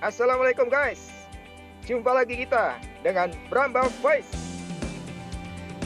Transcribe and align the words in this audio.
Assalamualaikum 0.00 0.72
guys. 0.72 1.12
Jumpa 1.84 2.08
lagi 2.16 2.32
kita 2.32 2.80
dengan 3.04 3.36
Bramba 3.52 3.84
Voice 4.00 4.32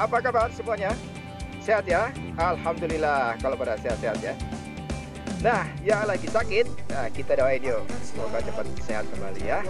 Apa 0.00 0.24
kabar 0.24 0.48
semuanya? 0.48 0.96
Sehat 1.60 1.84
ya? 1.84 2.08
Alhamdulillah 2.40 3.36
kalau 3.36 3.60
pada 3.60 3.76
sehat-sehat 3.76 4.16
ya. 4.24 4.32
Nah, 5.44 5.68
yang 5.84 6.08
lagi 6.08 6.24
sakit, 6.24 6.88
nah, 6.88 7.12
kita 7.12 7.36
doain 7.36 7.60
yuk. 7.60 7.84
Semoga 8.00 8.40
cepat 8.40 8.64
sehat 8.88 9.04
kembali 9.12 9.44
ya. 9.44 9.60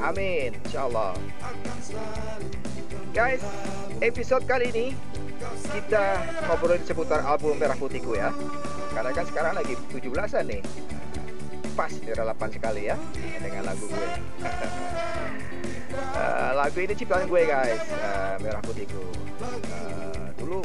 Amin, 0.00 0.56
Insya 0.64 0.88
Allah 0.88 1.12
Guys, 3.12 3.44
episode 4.00 4.48
kali 4.48 4.72
ini 4.72 4.86
kita 5.76 6.24
ngobrolin 6.48 6.80
seputar 6.88 7.20
album 7.20 7.60
Merah 7.60 7.76
Putihku 7.76 8.16
ya. 8.16 8.32
Karena 8.96 9.12
kan 9.12 9.28
sekarang 9.28 9.60
lagi 9.60 9.76
17-an 9.92 10.44
nih 10.48 10.64
pas 11.74 11.90
relevan 11.90 12.48
sekali 12.54 12.82
ya 12.86 12.96
dengan 13.42 13.62
lagu 13.66 13.84
gue. 13.90 14.08
uh, 16.14 16.52
lagu 16.62 16.78
ini 16.78 16.94
ciptaan 16.94 17.26
gue 17.26 17.42
guys, 17.42 17.82
uh, 17.98 18.38
Merah 18.38 18.62
Putihku. 18.62 19.02
Uh, 19.74 20.30
dulu 20.38 20.62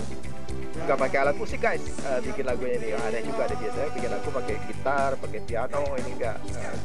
nggak 0.79 0.97
pakai 1.01 1.17
alat 1.25 1.35
musik 1.35 1.59
guys, 1.59 1.81
uh, 2.05 2.21
bikin 2.21 2.45
lagu 2.45 2.61
ini. 2.69 2.93
Ada 2.93 3.25
juga 3.25 3.49
ada 3.49 3.55
biasanya 3.57 3.89
bikin 3.91 4.09
lagu 4.13 4.29
pakai 4.29 4.55
gitar, 4.69 5.11
pakai 5.17 5.39
piano, 5.43 5.83
ini 5.97 6.09
enggak. 6.13 6.37
Uh, 6.53 6.77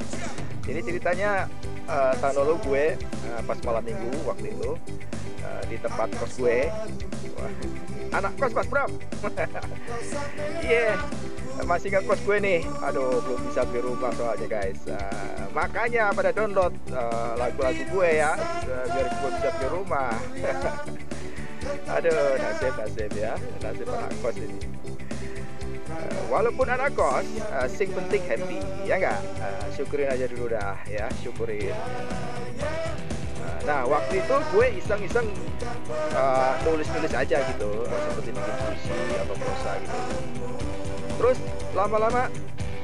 jadi 0.65 0.81
ceritanya 0.81 1.31
uh, 1.85 2.17
tahun 2.19 2.35
lalu 2.41 2.55
gue 2.65 2.85
uh, 3.29 3.41
pas 3.45 3.59
malam 3.69 3.85
minggu 3.85 4.13
waktu 4.25 4.57
itu 4.57 4.73
uh, 5.45 5.63
di 5.69 5.77
tempat 5.77 6.09
kos 6.17 6.41
gue. 6.41 6.73
Wah, 7.37 7.53
anak 8.17 8.33
kos 8.41 8.53
mas. 8.57 8.69
Iya. 10.65 10.97
yeah 10.97 11.34
masih 11.63 11.95
ngekos 11.95 12.21
gue 12.27 12.39
nih. 12.43 12.61
Aduh 12.83 13.23
belum 13.23 13.41
bisa 13.47 13.63
beli 13.71 13.81
rumah 13.87 14.11
soalnya 14.19 14.47
guys. 14.51 14.83
Uh, 14.91 15.47
makanya 15.55 16.11
pada 16.11 16.35
download 16.35 16.75
uh, 16.91 17.39
lagu-lagu 17.39 17.79
gue 17.79 18.11
ya 18.19 18.35
uh, 18.67 18.87
biar 18.91 19.07
gue 19.07 19.31
bisa 19.39 19.49
beli 19.55 19.69
rumah. 19.71 20.11
Aduh 21.97 22.35
nasib 22.43 22.75
nasib 22.75 23.13
ya. 23.15 23.39
Nasib 23.63 23.87
anak 23.87 24.11
kos 24.19 24.37
ini. 24.43 24.59
Uh, 25.95 26.23
walaupun 26.27 26.67
anak 26.67 26.91
kos 26.99 27.29
uh, 27.55 27.71
sing 27.71 27.95
penting 27.95 28.25
happy 28.27 28.59
ya 28.83 28.99
enggak 28.99 29.21
uh, 29.39 29.65
syukurin 29.79 30.11
aja 30.11 30.27
dulu 30.27 30.51
dah 30.51 30.75
ya. 30.91 31.07
Syukurin. 31.23 31.77
Nah 33.65 33.87
waktu 33.89 34.21
itu 34.21 34.37
gue 34.53 34.67
iseng-iseng 34.77 35.29
uh, 36.19 36.53
nulis-nulis 36.67 37.15
aja 37.15 37.39
gitu. 37.47 37.71
Uh, 37.87 38.01
seperti 38.11 38.31
bikin 38.35 38.55
puisi 38.59 38.99
atau 39.23 39.35
prosa 39.39 39.71
gitu 39.81 40.64
terus 41.19 41.39
lama-lama 41.73 42.29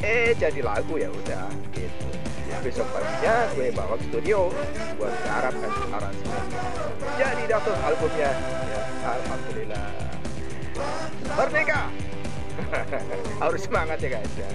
eh 0.01 0.33
jadi 0.37 0.61
lagu 0.65 0.97
ya 0.97 1.09
udah 1.11 1.47
gitu. 1.77 2.07
Besok 2.61 2.87
paginya 2.91 3.47
gue 3.55 3.71
bawa 3.71 3.95
ke 3.95 4.05
studio 4.11 4.51
buat 4.99 5.15
garap 5.23 5.55
kan 5.55 5.73
aransemen. 5.97 6.45
Jadi 7.15 7.43
dapet 7.47 7.75
albumnya. 7.87 8.31
Ya 8.69 8.83
alhamdulillah. 9.07 9.89
Merdeka! 11.39 11.81
Harus 13.43 13.61
semangat 13.65 13.99
ya 14.03 14.09
guys 14.19 14.35
ya. 14.35 14.49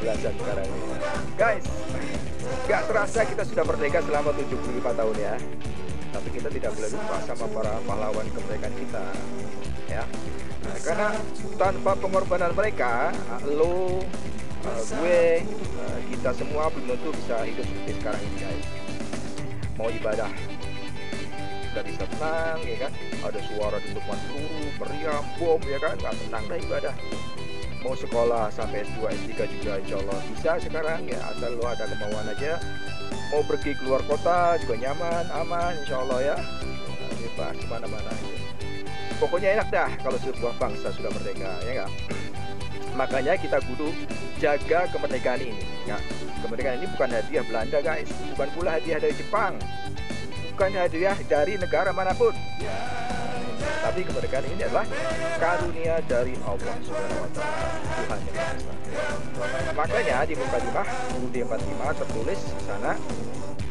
Belasan 0.00 0.34
sekarang 0.40 0.64
ini. 0.64 0.96
Guys 1.36 1.66
gak 2.66 2.82
terasa 2.86 3.20
kita 3.26 3.42
sudah 3.46 3.64
merdeka 3.66 3.98
selama 4.04 4.30
75 4.34 4.82
tahun 4.82 5.16
ya 5.18 5.34
tapi 6.10 6.28
kita 6.34 6.48
tidak 6.50 6.70
boleh 6.74 6.90
lupa 6.90 7.16
sama 7.22 7.46
para 7.50 7.72
pahlawan 7.86 8.26
kemerdekaan 8.34 8.74
kita 8.74 9.04
ya. 9.86 10.04
Nah, 10.60 10.76
karena 10.84 11.08
tanpa 11.56 11.92
pengorbanan 11.96 12.52
mereka, 12.52 13.14
lo, 13.48 14.04
uh, 14.66 14.82
gue, 15.00 15.42
uh, 15.80 15.98
kita 16.12 16.30
semua 16.36 16.68
belum 16.68 16.94
tentu 16.94 17.10
bisa 17.16 17.36
hidup 17.46 17.64
seperti 17.64 17.92
sekarang 18.02 18.22
ini 18.22 18.36
guys. 18.44 18.66
Mau 19.80 19.88
ibadah 19.88 20.30
nggak 21.70 21.86
bisa 21.86 22.02
tenang 22.02 22.58
ya 22.66 22.76
kan? 22.86 22.92
Ada 23.30 23.40
suara 23.46 23.78
dentuman 23.78 24.18
peluru 24.26 24.66
meriam 24.82 25.24
bom 25.38 25.60
ya 25.64 25.78
kan? 25.78 25.94
Nggak 26.02 26.14
tenang 26.26 26.44
dah 26.50 26.58
ibadah. 26.58 26.94
Mau 27.80 27.96
sekolah 27.96 28.52
sampai 28.52 28.84
S2 28.84 29.08
S3 29.08 29.32
juga 29.56 29.72
insya 29.80 29.96
Allah 30.04 30.20
bisa 30.28 30.50
sekarang 30.60 31.00
ya. 31.08 31.18
Asal 31.32 31.56
lo 31.56 31.64
ada 31.64 31.88
kemauan 31.88 32.26
aja 32.28 32.60
mau 33.30 33.42
pergi 33.46 33.78
keluar 33.78 34.02
kota 34.04 34.58
juga 34.58 34.74
nyaman 34.78 35.24
aman 35.30 35.72
insya 35.78 36.02
Allah 36.02 36.34
ya 36.34 36.36
bebas 37.20 37.54
ke 37.56 37.66
mana-mana 37.70 38.10
aja. 38.10 38.36
Pokoknya 39.22 39.48
enak 39.60 39.68
dah 39.70 39.90
kalau 40.02 40.18
sebuah 40.18 40.54
bangsa 40.58 40.90
sudah 40.96 41.10
merdeka 41.14 41.52
ya 41.64 41.86
enggak 41.86 41.90
makanya 42.98 43.38
kita 43.38 43.62
kudu 43.70 43.94
jaga 44.42 44.90
kemerdekaan 44.90 45.40
ini 45.40 45.64
ya. 45.86 45.98
Kemerdekaan 46.40 46.80
ini 46.80 46.88
bukan 46.96 47.10
hadiah 47.12 47.44
Belanda 47.44 47.78
guys. 47.84 48.08
Bukan 48.34 48.48
pula 48.56 48.70
hadiah 48.80 48.98
dari 48.98 49.14
Jepang. 49.14 49.54
Bukan 50.56 50.70
hadiah 50.72 51.16
dari 51.28 51.54
negara 51.60 51.92
mana 51.92 52.16
pun. 52.16 52.32
ya. 52.60 53.19
Tapi 53.80 54.00
kemerdekaan 54.04 54.44
ini 54.52 54.62
adalah 54.68 54.86
karunia 55.40 55.96
dari 56.04 56.36
Allah 56.44 56.74
Subhanahu 56.84 57.24
wa 57.24 57.30
taala. 57.32 57.66
Tuhan 57.96 58.20
yang 58.20 59.76
makanya 59.76 60.16
di 60.28 60.34
muka 60.36 60.60
mukadimah 60.60 60.86
UUD 61.16 61.36
45 61.48 62.00
tertulis 62.04 62.40
sana 62.68 62.92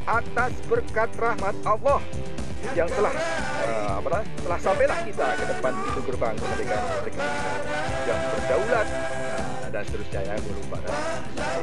atas 0.09 0.51
berkat 0.65 1.09
rahmat 1.21 1.55
Allah 1.63 2.01
yang 2.75 2.89
telah 2.91 3.13
uh, 3.63 3.99
telah 4.43 4.59
sampailah 4.59 4.99
kita 5.07 5.27
ke 5.37 5.45
depan 5.47 5.71
pintu 5.79 6.01
gerbang 6.11 6.35
kemerdekaan 6.35 6.83
Republik 6.91 7.15
yang 8.03 8.19
berdaulat 8.35 8.87
uh, 8.89 9.67
dan 9.71 9.83
seterusnya 9.87 10.21
ya 10.25 10.33
gue 10.41 10.53
lupa. 10.57 10.77
Kan 10.83 10.95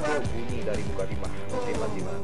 itu 0.00 0.12
bunyi 0.30 0.58
dari 0.64 0.82
muka 0.88 1.04
timah 1.04 1.32
timah 1.66 2.18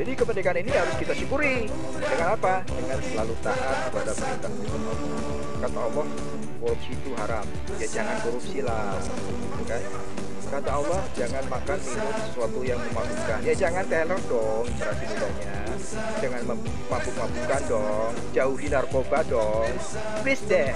jadi 0.00 0.16
kemerdekaan 0.16 0.58
ini 0.64 0.72
harus 0.72 0.96
kita 0.96 1.12
syukuri. 1.12 1.68
Dengan 2.00 2.32
apa? 2.32 2.64
Dengan 2.64 2.98
selalu 3.04 3.34
taat 3.44 3.76
kepada 3.92 4.12
perintah 4.16 4.52
kata 5.60 5.76
Allah 5.76 6.06
korupsi 6.56 6.90
itu 6.96 7.10
haram. 7.20 7.44
Ya 7.76 7.86
jangan 7.92 8.16
korupsi 8.24 8.64
lah. 8.64 8.96
Kan? 9.68 9.82
Kata 10.48 10.70
Allah 10.72 11.00
jangan 11.12 11.44
makan 11.52 11.78
minum 11.84 12.16
sesuatu 12.16 12.60
yang 12.64 12.80
memabukkan. 12.80 13.38
Ya 13.44 13.52
jangan 13.52 13.84
teler 13.92 14.20
dong 14.24 14.64
inspirasi 14.72 15.04
mudanya. 15.04 15.54
Jangan 16.24 16.42
mabuk-mabukan 16.88 17.62
dong. 17.68 18.12
Jauhi 18.32 18.66
narkoba 18.72 19.20
dong. 19.28 19.68
Please 20.24 20.44
deh. 20.48 20.72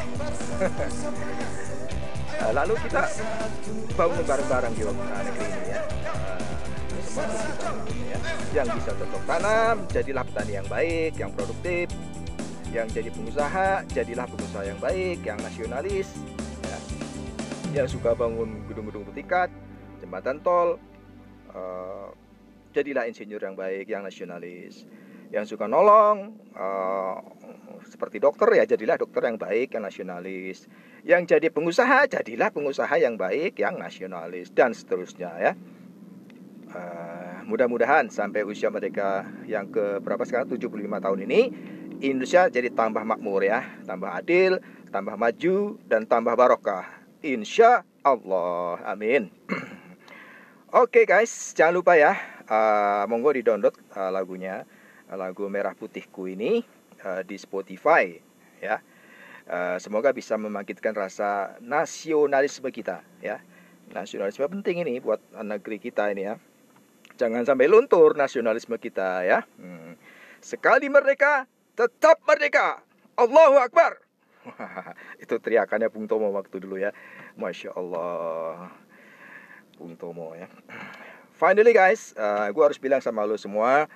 Lalu 2.60 2.76
kita 2.76 3.08
bangun 3.96 4.20
bareng-bareng 4.20 4.72
di 4.76 4.84
negeri 4.84 5.46
ini 5.48 5.72
ya 5.72 5.80
ya 7.14 8.18
yang 8.54 8.66
bisa 8.74 8.90
cocok 8.94 9.22
tanam 9.26 9.76
jadilah 9.90 10.22
petani 10.26 10.52
yang 10.58 10.68
baik 10.70 11.12
yang 11.18 11.30
produktif. 11.34 11.86
Yang 12.74 12.86
jadi 12.98 13.10
pengusaha 13.14 13.68
jadilah 13.86 14.26
pengusaha 14.26 14.64
yang 14.66 14.78
baik 14.82 15.22
yang 15.22 15.38
nasionalis. 15.38 16.10
Ya. 16.66 16.78
Yang 17.82 17.98
suka 17.98 18.18
bangun 18.18 18.66
gedung-gedung 18.66 19.06
bertingkat 19.06 19.50
jembatan 20.02 20.42
tol 20.42 20.78
uh, 21.54 22.10
jadilah 22.74 23.06
insinyur 23.06 23.42
yang 23.42 23.54
baik 23.54 23.86
yang 23.86 24.02
nasionalis. 24.02 24.86
Yang 25.30 25.54
suka 25.54 25.70
nolong 25.70 26.34
uh, 26.54 27.18
seperti 27.86 28.18
dokter 28.18 28.58
ya 28.58 28.66
jadilah 28.66 28.98
dokter 28.98 29.22
yang 29.22 29.38
baik 29.38 29.70
yang 29.70 29.86
nasionalis. 29.86 30.66
Yang 31.06 31.38
jadi 31.38 31.46
pengusaha 31.54 32.10
jadilah 32.10 32.50
pengusaha 32.50 32.94
yang 32.98 33.14
baik 33.14 33.58
yang 33.62 33.78
nasionalis 33.78 34.50
dan 34.50 34.74
seterusnya 34.74 35.30
ya 35.38 35.52
uh, 36.74 37.46
mudah-mudahan 37.46 38.10
sampai 38.10 38.42
usia 38.42 38.68
mereka 38.68 39.24
yang 39.46 39.70
ke 39.70 40.02
berapa 40.02 40.26
sekarang? 40.26 40.50
75 40.50 40.68
tahun 40.76 41.18
ini 41.30 41.40
Indonesia 42.02 42.50
jadi 42.50 42.68
tambah 42.74 43.06
makmur 43.06 43.46
ya. 43.46 43.62
Tambah 43.86 44.10
adil 44.10 44.58
tambah 44.94 45.18
maju 45.18 45.74
dan 45.90 46.06
tambah 46.06 46.38
barokah. 46.38 46.86
Insya 47.18 47.82
Allah. 48.06 48.78
Amin. 48.86 49.26
Oke 50.70 51.02
okay 51.02 51.04
guys, 51.06 51.30
jangan 51.58 51.82
lupa 51.82 51.98
ya, 51.98 52.14
uh, 52.46 53.02
monggo 53.10 53.34
di 53.34 53.42
download 53.42 53.74
uh, 53.94 54.10
lagunya, 54.14 54.62
uh, 55.10 55.18
lagu 55.18 55.50
Merah 55.50 55.74
Putihku 55.74 56.30
ini 56.30 56.62
uh, 57.02 57.26
di 57.26 57.34
Spotify 57.34 58.14
ya. 58.62 58.78
Uh, 59.50 59.76
semoga 59.82 60.14
bisa 60.14 60.38
membangkitkan 60.38 60.94
rasa 60.94 61.58
nasionalisme 61.58 62.70
kita 62.70 63.02
ya. 63.18 63.42
Nasionalisme 63.90 64.46
penting 64.46 64.86
ini 64.86 65.02
buat 65.02 65.18
negeri 65.34 65.82
kita 65.82 66.10
ini 66.14 66.30
ya. 66.30 66.38
Jangan 67.14 67.46
sampai 67.46 67.70
luntur 67.70 68.18
nasionalisme 68.18 68.74
kita 68.78 69.22
ya. 69.22 69.46
Hmm. 69.58 69.94
Sekali 70.42 70.90
merdeka, 70.90 71.46
tetap 71.78 72.18
merdeka. 72.26 72.82
Allahu 73.14 73.62
Akbar. 73.62 74.02
Itu 75.22 75.38
teriakannya 75.38 75.88
Bung 75.88 76.10
Tomo 76.10 76.34
waktu 76.34 76.58
dulu 76.58 76.76
ya. 76.76 76.90
Masya 77.38 77.72
Allah. 77.78 78.68
Bung 79.78 79.94
Tomo 79.94 80.34
ya. 80.34 80.50
Finally 81.34 81.74
guys, 81.74 82.14
uh, 82.14 82.46
gue 82.54 82.62
harus 82.62 82.78
bilang 82.78 83.02
sama 83.02 83.26
lo 83.26 83.34
semua, 83.34 83.90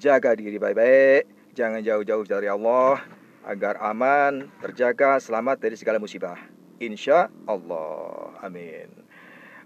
jaga 0.00 0.32
diri 0.32 0.56
baik-baik, 0.56 1.28
jangan 1.52 1.84
jauh-jauh 1.84 2.24
dari 2.24 2.48
Allah, 2.48 3.04
agar 3.44 3.76
aman, 3.84 4.48
terjaga, 4.64 5.20
selamat 5.20 5.60
dari 5.60 5.76
segala 5.76 6.00
musibah. 6.00 6.40
Insya 6.80 7.28
Allah, 7.44 8.32
amin. 8.40 8.88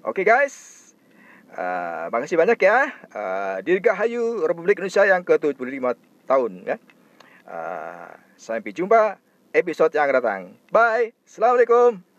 Oke 0.02 0.20
okay, 0.20 0.24
guys, 0.26 0.83
Uh, 1.54 2.10
makasih 2.10 2.34
banyak 2.34 2.58
ya. 2.58 2.90
Uh, 3.14 3.56
Dirgahayu 3.62 4.42
Republik 4.42 4.82
Indonesia 4.82 5.06
yang 5.06 5.22
ke-75 5.22 5.94
tahun 6.26 6.52
ya. 6.66 6.76
Uh, 7.46 8.10
sampai 8.34 8.74
jumpa 8.74 9.22
episode 9.54 9.94
yang 9.94 10.10
datang. 10.10 10.58
Bye. 10.74 11.14
Assalamualaikum. 11.22 12.13